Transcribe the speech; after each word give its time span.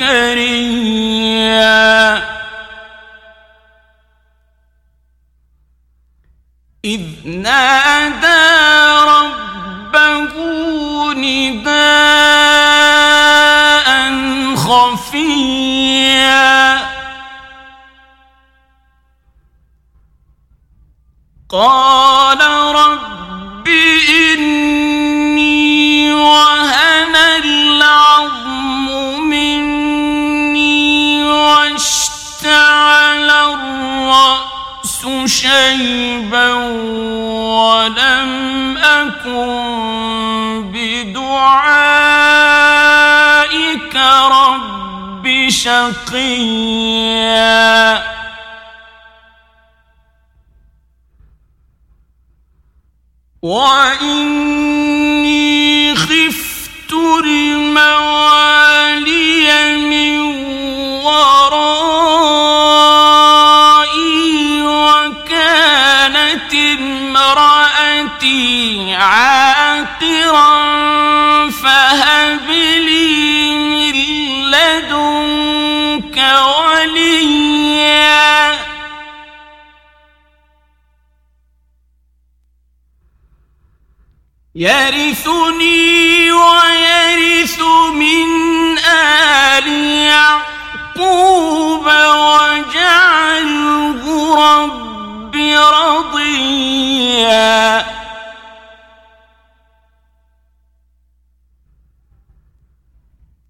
زكريا 0.00 0.79
بدعائك 40.72 41.56
رب 44.30 45.46
شقيا 45.48 46.90
وإني 53.42 54.69
يرثني 84.60 86.32
ويرث 86.32 87.60
من 87.94 88.78
آل 88.78 89.68
يعقوب 90.04 91.84
واجعله 92.16 93.20
رب 94.36 95.36
رضيا. 95.86 96.80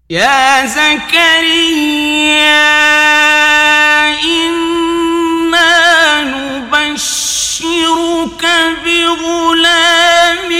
يا 0.09 0.65
زكريا 0.65 1.91
إنا 4.23 5.80
نبشرك 7.63 8.45
بغلام 8.85 10.51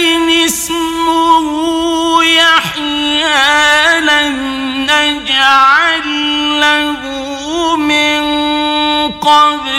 اسمه 0.46 2.24
يحيى 2.24 4.02
لم 4.02 4.38
نجعل 4.90 6.08
له 6.60 7.02
من 7.78 8.22
قبل. 9.12 9.71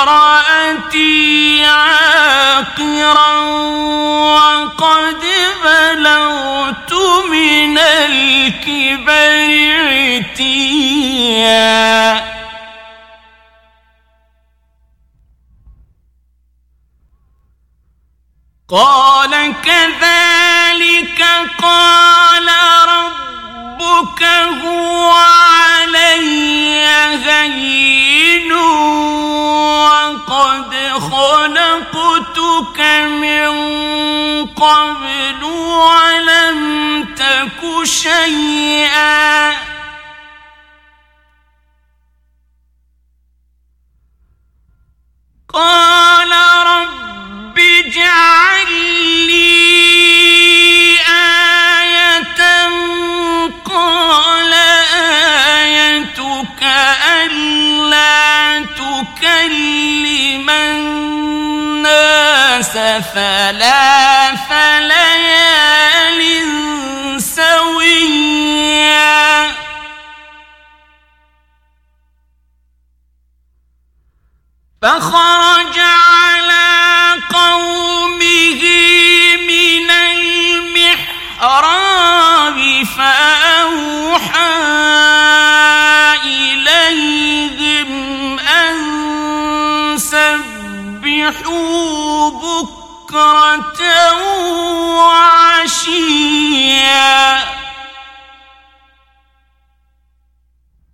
امرأتي 0.00 1.64
عاقرا 1.64 3.36
وقد 4.34 5.22
بلغت 5.64 6.92
من 7.30 7.78
الكبر 7.78 9.50
عتيا. 10.30 11.60
قال 18.68 19.54
كذلك 19.62 21.20
قال 21.62 22.48
ربك 22.88 24.22
هو 24.64 25.10
علي 25.12 26.40
هين. 27.26 28.52
وقد 30.30 30.74
خلقتك 31.10 32.80
من 33.06 33.50
قبل 34.46 35.44
ولم 35.44 36.58
تك 37.14 37.84
شيئا. 37.84 39.50
قال 45.52 46.32
رب 46.66 47.58
اجعل 47.58 48.59
ثلاث 63.14 64.52
ليال 64.80 66.20
سويا. 67.22 68.60
فخرج 74.82 75.78
على 75.78 76.68
قومه 77.32 78.62
من 79.36 79.90
المحراب 80.70 81.68
فأوحى 82.96 84.50
إليهم 86.24 87.90
أن 88.38 88.76
سبحوا 89.98 91.50
بكرة 92.30 92.79
وعشيا 95.40 96.30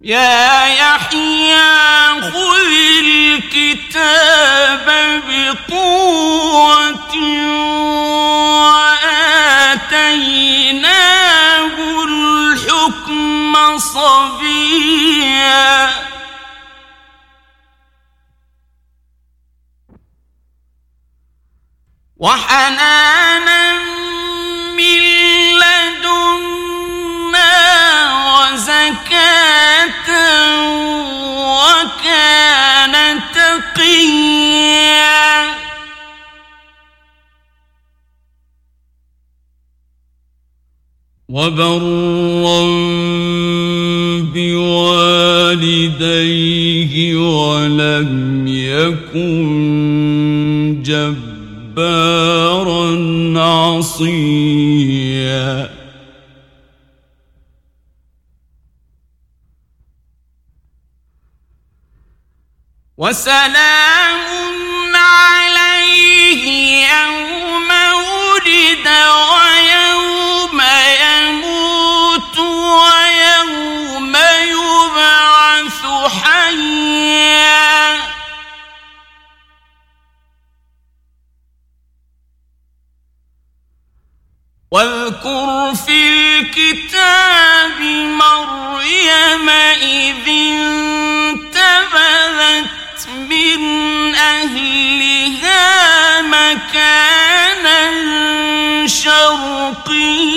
يا 0.00 0.66
يحيى 0.66 2.20
خذ 2.20 2.72
الكتاب 3.04 4.86
بقوة 5.28 7.14
وآتيناه 8.62 9.46
صبيا. 13.78 15.26
وحنانا 22.26 23.64
من 24.76 25.00
لدنا 25.62 27.52
وزكاة 28.34 30.08
وكان 31.55 32.94
تقيا. 33.34 35.06
وبرا 41.28 42.62
بوالديه 44.34 45.75
ولم 47.17 48.11
يكن 48.49 49.37
جبارا. 50.82 52.15
عصيا 53.96 55.70
وسلام 62.96 63.95
الكتاب 86.56 87.80
مريم 87.80 89.48
إذ 89.48 90.28
انتبذت 91.28 91.88
من 93.08 94.14
أهلها 94.14 95.62
مكانا 96.22 97.80
شرقيا. 98.86 100.36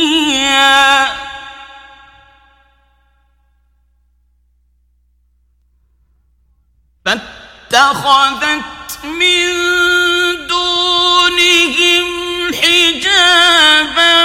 فاتخذت 7.06 8.64
من 9.04 9.54
دونهم 10.48 12.08
حجابا 12.54 14.20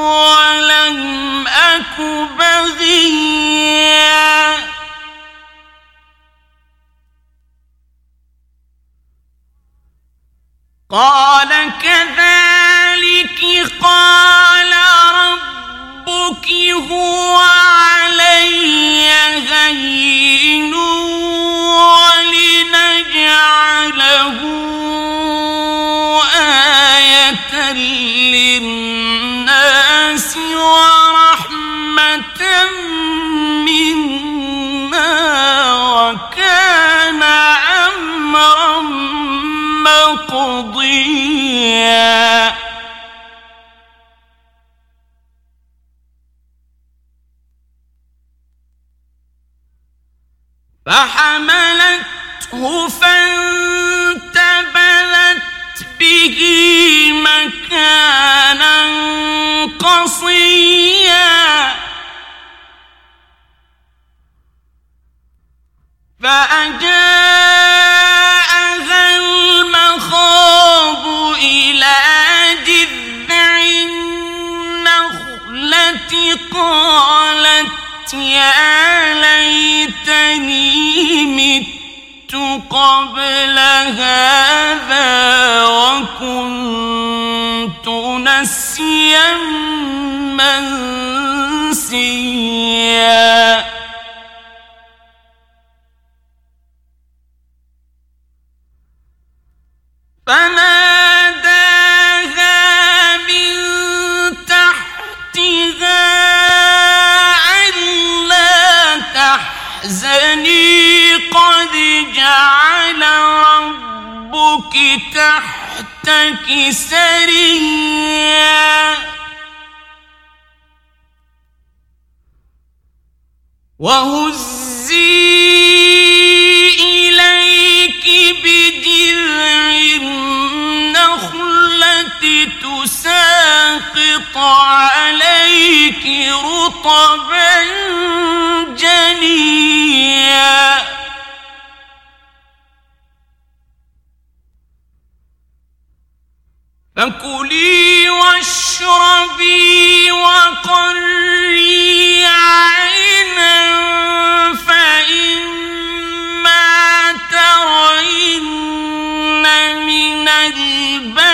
ولم 0.00 1.46
أك 1.48 2.00
بغيا. 2.38 3.70
قال 10.90 11.48
كذلك 11.82 13.40
قال 13.82 14.72
ربك 15.14 16.48
هو 16.90 17.36
علي 17.36 19.10
هين. 19.52 20.29
فحملته 50.90 52.62
فانتبذت 52.88 54.32
به 56.00 56.38
مكانا 57.12 58.76
قصيا. 59.78 61.30
فأجاءها 66.22 66.90
المخاض 69.16 71.06
إلى 71.34 71.96
النخلة 75.60 76.12
قالت 76.54 78.14
يا 78.14 78.69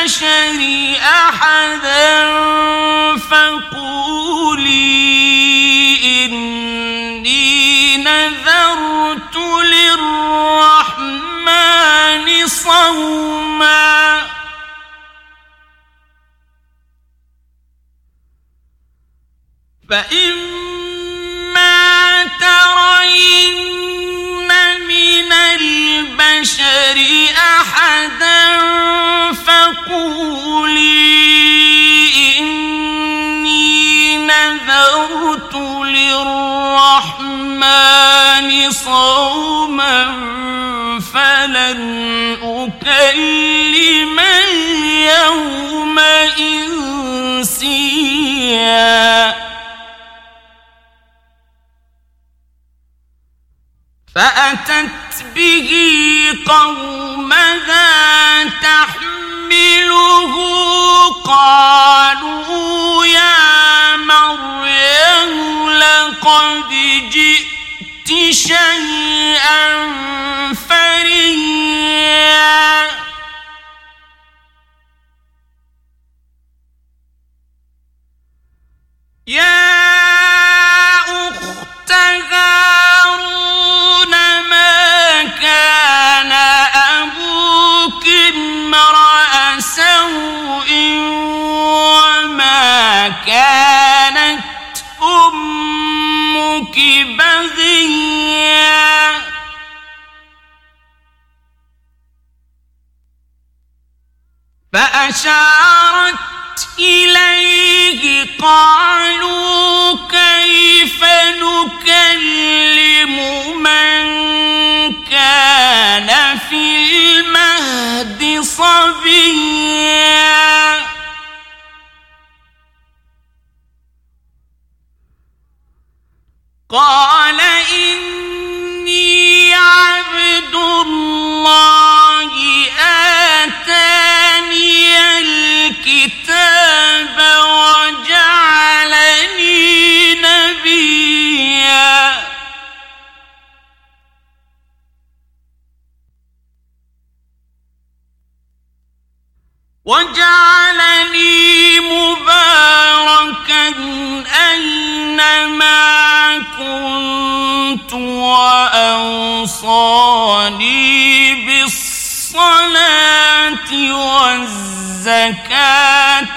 البشر 0.06 0.62
أحدا 1.02 2.14
فقولي 3.18 4.76
إني 6.24 7.96
نذرت 7.96 9.36
للرحمن 9.66 11.06
صوما. 12.46 14.22
فإما 19.90 21.04
ترين 22.40 23.70
من 24.88 25.32
البشر 25.32 26.98
أحدا 27.36 28.85
فقولي 29.86 31.46
إني 32.38 34.16
نذرت 34.18 35.54
للرحمن 35.84 37.30
صوما 38.70 40.06
فلن 41.14 42.36
أكلم 42.42 44.20
اليوم 44.20 45.98
إنسيا. 47.38 47.96
فأتت 54.16 55.24
به 55.34 55.70
قومها 56.46 58.44
تحمله 58.44 60.34
قالوا 61.24 63.06
يا 63.06 63.96
مريم 63.96 65.70
لقد 65.70 66.70
جئت 67.10 68.32
شيئا 68.32 69.86
فريا. 70.68 72.06
يا 79.26 80.05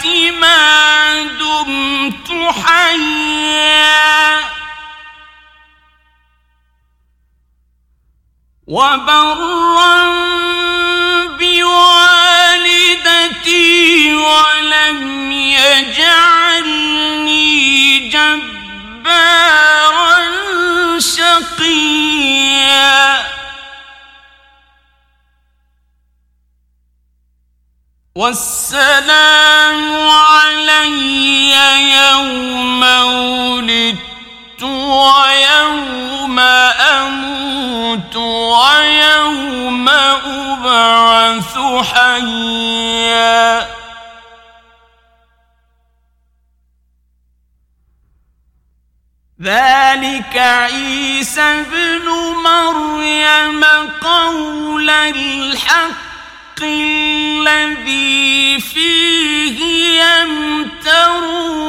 ما 0.06 1.24
دمت 1.24 2.54
حيا. 2.54 4.40
وبرا 8.68 10.10
بوالدتي 11.28 12.24
ولم 14.14 15.32
يجعلني 15.32 16.80
جبارا 18.10 19.30
شقيا. 21.00 21.79
والسلام 28.20 30.10
علي 30.10 31.52
يوم 31.96 32.84
ولدت 32.84 34.64
ويوم 34.64 36.40
أموت 37.00 38.16
ويوم 38.16 39.90
أبعث 39.90 41.58
حيا. 41.94 43.60
ذلك 49.42 50.38
عيسى 50.38 51.42
ابن 51.42 52.08
مريم 52.44 53.64
قول 54.02 54.90
الحق. 54.90 56.19
الذي 56.64 58.60
فيه 58.60 59.60
يمترون. 60.04 61.60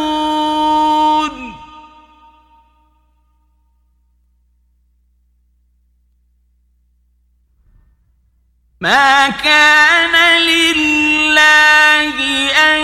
ما 8.81 9.29
كان 9.29 10.41
لله 10.43 12.17
أن 12.51 12.81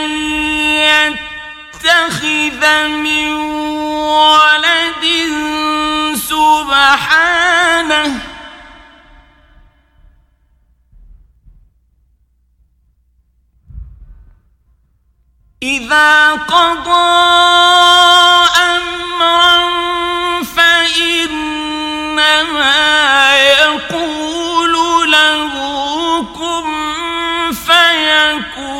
يتخذ 1.75 2.63
من 2.89 3.33
ولد 4.05 5.05
سبحانه 6.17 8.07
إذا 15.66 16.32
قضى 16.32 17.16
أمرا 18.76 19.58
فإنما 20.42 21.66
يقول 23.37 24.73
له 25.11 25.52
كن 26.23 26.66
فيكون. 27.52 28.76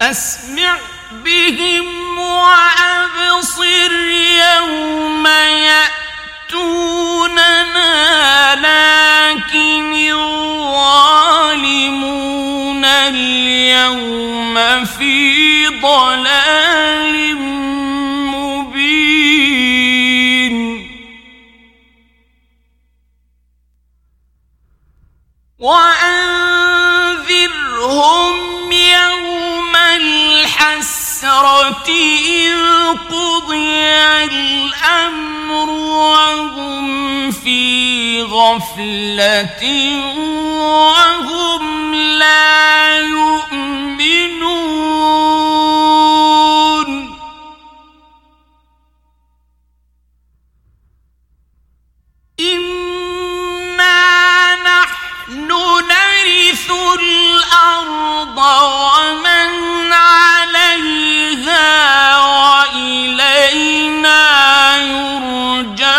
أسمع 0.02 0.78
بهم 1.25 2.19
وأبصر 2.19 3.93
يوم 4.52 5.26
يأتوننا 6.47 7.07
لكن 9.26 9.95
الظالمون 10.14 11.16
اليوم 12.85 14.54
في 14.85 15.66
ضلال 15.68 17.37
مبين 18.35 18.97
وأنذرهم 25.59 26.76
يوم 28.73 29.76
الحسرة 31.17 31.89
إذ 31.89 32.57
قضي 33.09 33.81
الأمر 34.25 35.71
وهم 35.71 37.31
في 37.31 38.23
غفلة 38.23 39.63
وهم 40.69 41.95
لا 41.95 42.99
يؤمنون. 42.99 43.76
إنا 52.41 53.75
نحن 54.55 55.49
نرث 55.89 56.71
الأرض 57.00 58.39
ومن 58.39 59.93
عليها 59.93 61.05
وإلينا 62.76 63.37
يرجعون. 64.76 65.97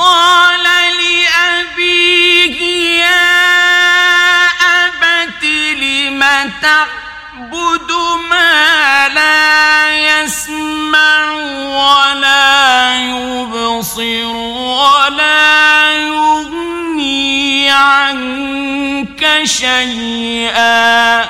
قال 0.01 0.65
لأبيه 1.01 2.59
يا 3.05 4.47
أبت 4.87 5.45
لم 5.77 6.21
تعبد 6.63 7.91
ما 8.31 9.09
لا 9.09 9.91
يسمع 9.99 11.33
ولا 11.77 12.95
يبصر 12.97 14.37
ولا 14.67 15.93
يغني 15.93 17.71
عنك 17.71 19.41
شيئا. 19.45 21.25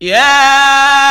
يا 0.00 1.07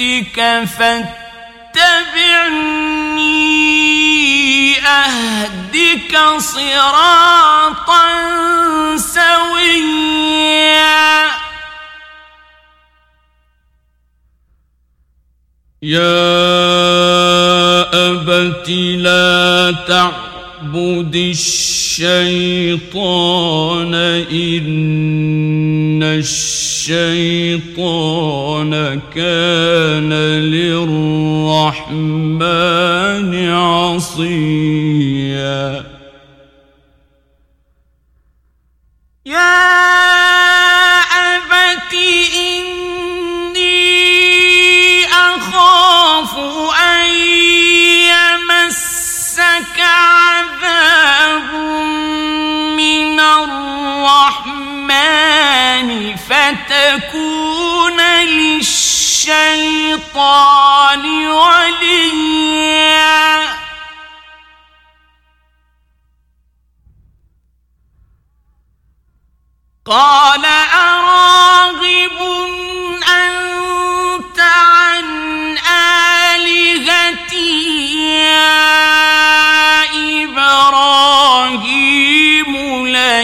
يأتك 0.00 0.68
فاتبعني 0.68 1.24
أهدك 4.78 6.18
صراطا 6.38 8.06
سويا. 8.96 10.04
يا 15.82 16.10
أبت 18.10 18.70
لا 18.98 19.74
تعبد 19.88 21.16
الشيطان 21.16 22.74
إن 24.30 26.02
الشيطان 26.02 26.63
كان 29.14 30.12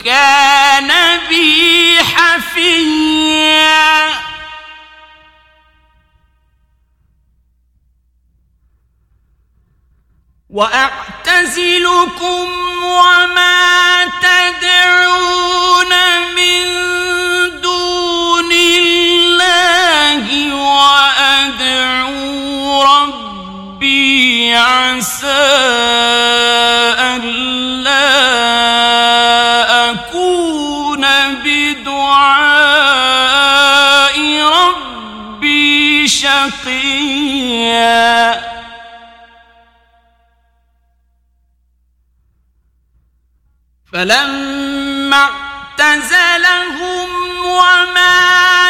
كان 0.05 0.90
بي 1.29 1.99
حفيا 2.03 4.12
وأعتزلكم 10.51 12.49
وما 12.85 14.05
تدعون 14.05 15.92
من 16.37 16.64
دون 17.61 18.53
الله 18.53 20.55
وأدعو 20.55 22.12
ربي 22.83 24.55
عسى 24.55 25.73
شقيا. 36.53 38.43
فلما 43.93 45.31
اعتزلهم 45.79 47.11
وما 47.45 48.62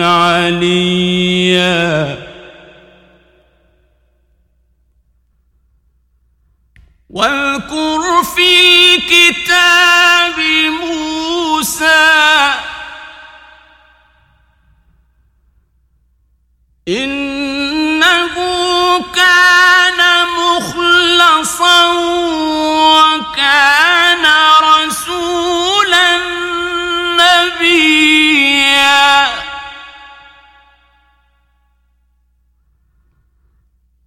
عليا 0.00 0.87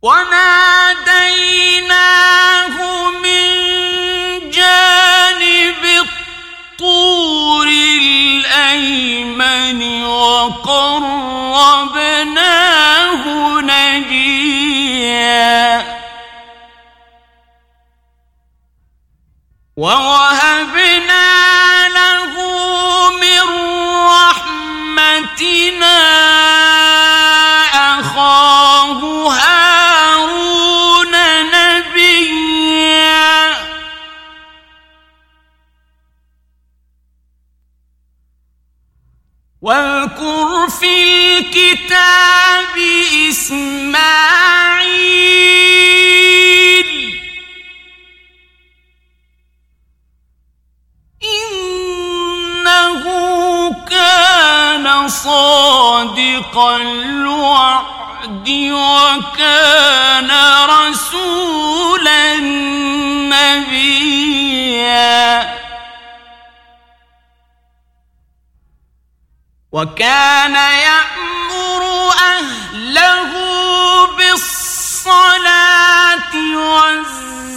وناديناه 0.02 1.92
إسماعيل. 43.32 44.52
إنه 51.24 53.04
كان 53.90 55.08
صادق 55.10 56.58
الوعد 56.58 58.50
وكان 58.72 60.32
رسولا 60.70 62.38
نبيا. 63.32 64.42
وكان 69.72 70.56
يأمر 70.56 71.11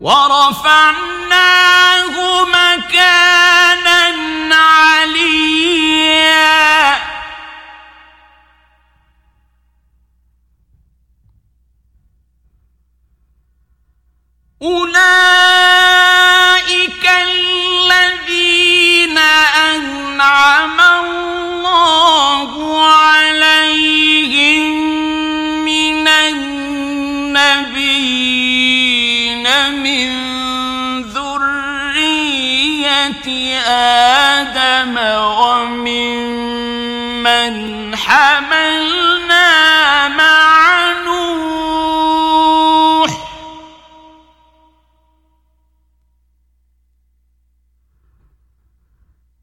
ورفعناه 0.02 0.81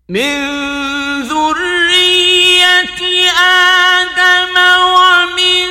من 0.10 0.42
ذرية 1.22 3.02
آدم 3.38 4.58
ومن 4.82 5.70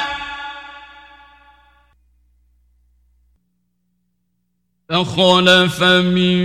فخلف 4.90 5.84
من 5.84 6.40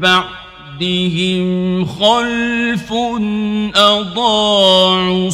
بعد 0.00 0.44
بعدهم 0.80 1.86
خلف 1.86 2.92
أضاعوا 3.76 5.30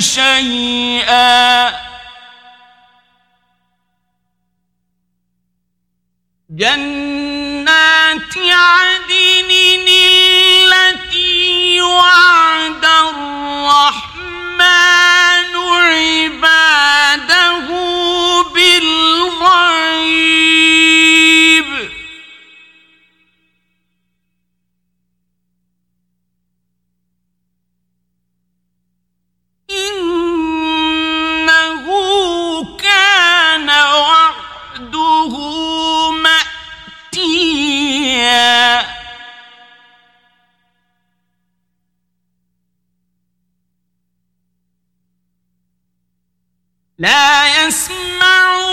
شيئا. 0.00 1.70
جنات 6.50 8.36
عدن 8.36 9.50
التي 10.68 11.82
وعد 11.82 12.84
الرحمن 12.84 14.05
لا 46.98 47.66
يسمعون 47.66 48.65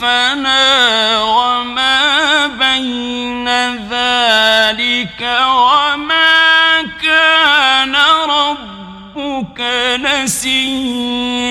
خلفنا 0.00 1.22
وما 1.22 2.46
بين 2.46 3.48
ذلك 3.88 5.20
وما 5.44 6.82
كان 7.02 7.96
ربك 8.30 9.60
نسيا 10.00 11.50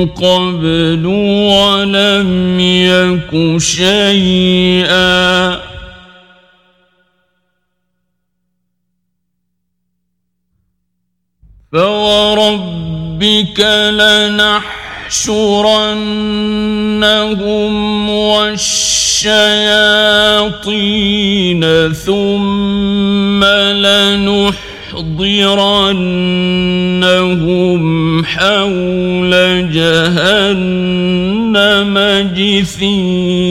قبل 0.06 1.06
ولم 1.06 2.60
يك 2.60 3.58
شيئا. 3.58 5.01
فوربك 13.22 13.60
لنحشرنهم 13.90 15.30
والشياطين 18.10 18.82
ثم 21.92 23.44
لنحضرنهم 23.44 24.64
حول 28.24 29.32
جهنم 29.72 31.14
جثيا. 32.36 33.42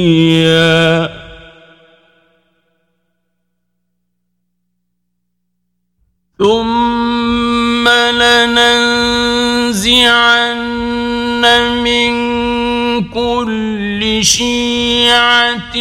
شيعة 14.21 15.75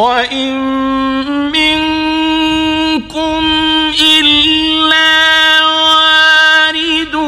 وإن 0.00 0.56
منكم 1.52 3.44
إلا 4.00 5.12
واردها 5.64 7.20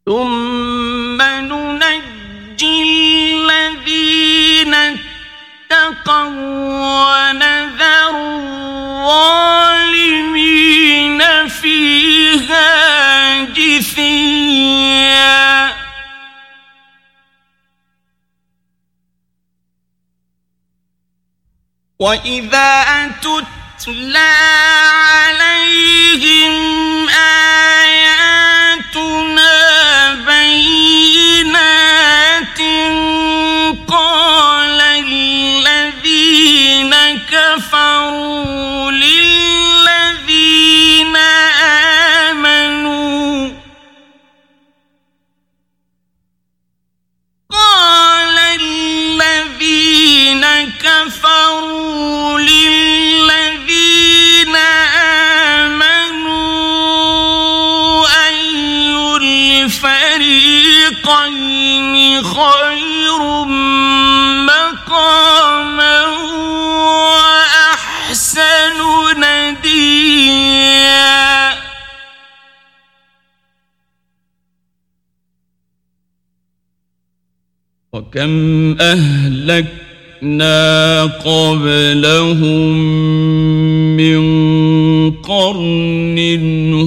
ثم 0.08 1.22
ننجي 1.22 2.82
الذين 3.34 4.74
اتقوا 4.74 6.30
ونذر 7.10 8.14
الظالمين 9.06 9.88
فيها 11.48 12.70
جثيا. 13.44 14.66
وإذا 21.98 23.12
تتلى 23.22 24.36
عليهم 25.18 26.54
آياتنا 27.08 28.55
قال 33.88 34.80
الذين 34.80 36.94
كفروا 37.30 38.90
للذين 38.90 39.56
آمنوا 41.16 42.15
خير 62.22 63.44
مقاما 64.46 66.06
وأحسن 67.06 68.78
نديا. 69.18 70.46
وكم 77.92 78.76
أهلكنا 78.80 80.58
قبلهم 81.02 82.72
من 83.96 84.20
قرن 85.12 86.18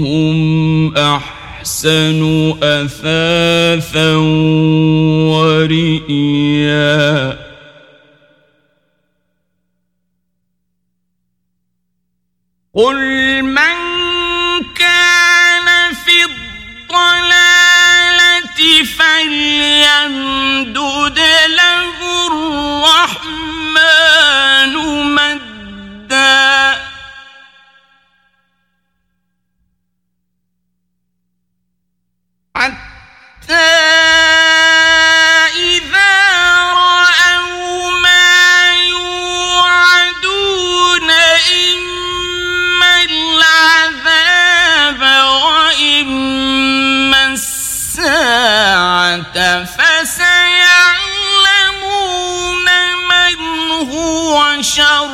هم 0.05 0.97
أحسن 1.79 2.21
أثاثا 2.63 4.15
ورئيا. 5.31 6.99
قل 12.75 12.99
من 13.43 13.77
كان 14.75 15.93
في 15.93 16.23
الضلالة 16.89 17.39
فليمدد 18.97 19.99
له 21.47 21.97
الرحمن. 22.27 23.48
شر 54.61 55.07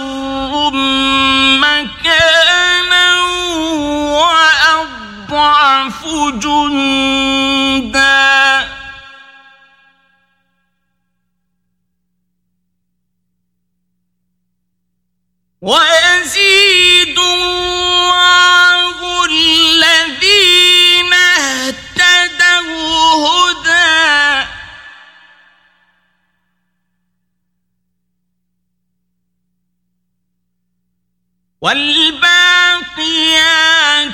والباقيات 31.66 32.94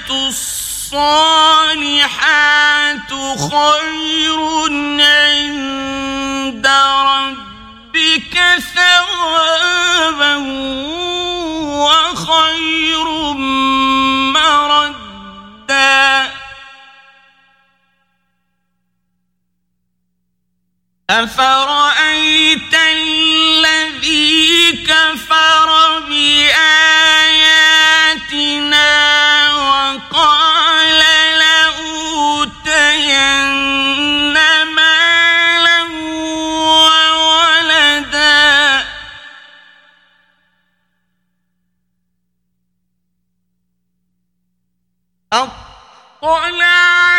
الصالحات 0.09 1.01
خير 3.51 4.39
عند 5.01 6.67
ربك 7.11 8.35
ثوابا 8.75 10.35
وخير 11.83 13.07
مردا. 14.31 15.91
أفرأيت 21.09 21.60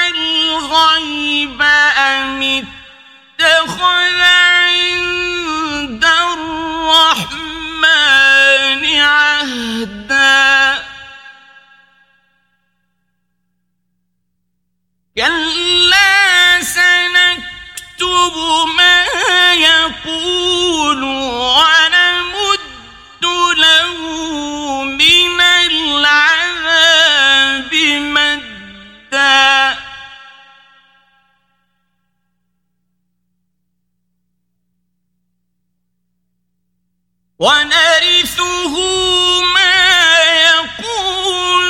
الغيب 0.09 1.63
أم 1.63 2.43
اتخذ 2.43 4.21
عند 4.21 6.05
الرحمن 7.25 7.63
عهدا؟ 9.01 10.85
كلا 15.17 16.63
سنكتب 16.63 18.37
ما 18.77 19.05
يقول 19.55 21.03
ونرثه 37.43 38.75
ما 39.55 39.79
يقول 40.47 41.69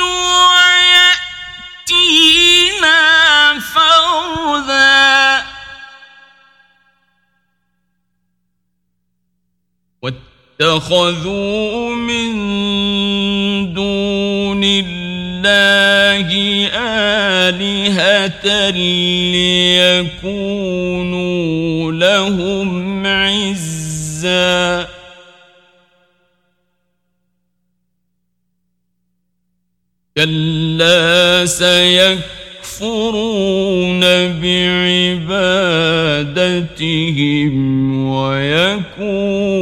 ويأتينا 1.89 2.99
فردا. 3.59 5.45
واتخذوا 10.61 11.95
من 11.95 12.33
دون 13.73 14.63
الله 14.63 16.29
آلهة 17.49 18.45
ليكونوا 20.29 20.71
لهم 21.91 23.07
عزاً. 23.07 24.92
كلا 30.23 31.45
سيكفرون 31.45 32.19
بعبادتهم 34.39 35.83
ويكونون 38.07 39.53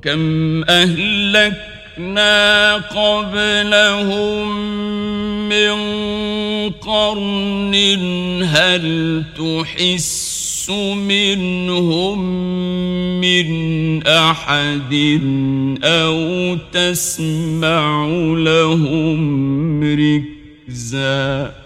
وكم 0.01 0.63
أهلكنا 0.63 2.75
قبلهم 2.75 4.59
من 5.49 5.79
قرن 6.69 7.75
هل 8.43 9.23
تحس 9.37 10.69
منهم 10.95 12.19
من 13.21 13.47
أحد 14.07 14.93
أو 15.83 16.57
تسمع 16.73 18.05
لهم 18.37 19.83
ركزاً؟ 19.83 21.60